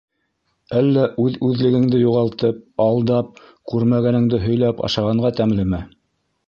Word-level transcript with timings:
Әллә 0.79 1.03
үҙ-үҙлегеңде 1.23 2.01
юғалтып, 2.05 2.65
алдап, 2.89 3.41
күрмәгәнеңде 3.73 4.45
һөйләп 4.49 4.85
ашағанға 4.89 5.37
тәмлеме? 5.43 5.89